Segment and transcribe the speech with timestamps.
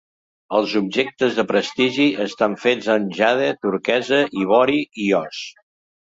[0.59, 5.43] Els objectes de prestigi estan fets en jade, turquesa, ivori i os.